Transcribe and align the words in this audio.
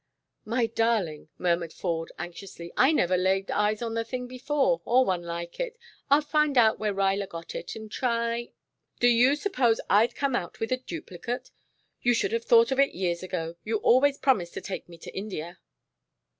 "My 0.45 0.65
darling," 0.65 1.29
murmured 1.37 1.71
Ford 1.71 2.11
anxiously, 2.17 2.73
"I 2.75 2.91
never 2.91 3.15
laid 3.15 3.51
eyes 3.51 3.83
on 3.83 3.93
the 3.93 4.03
thing 4.03 4.25
before, 4.25 4.81
or 4.83 5.01
on 5.01 5.05
one 5.05 5.21
like 5.23 5.59
it. 5.59 5.77
I'll 6.09 6.23
find 6.23 6.57
out 6.57 6.79
where 6.79 6.91
Ruyler 6.91 7.27
got 7.29 7.53
it, 7.53 7.75
and 7.75 7.91
try" 7.91 8.49
"Do 8.99 9.07
you 9.07 9.35
suppose 9.35 9.79
I'd 9.91 10.15
come 10.15 10.35
out 10.35 10.59
with 10.59 10.71
a 10.71 10.77
duplicate? 10.77 11.51
You 12.01 12.15
should 12.15 12.31
have 12.31 12.45
thought 12.45 12.71
of 12.71 12.79
it 12.79 12.95
years 12.95 13.21
ago. 13.21 13.57
You 13.63 13.77
always 13.77 14.17
promised 14.17 14.55
to 14.55 14.61
take 14.61 14.89
me 14.89 14.97
to 14.97 15.15
India." 15.15 15.59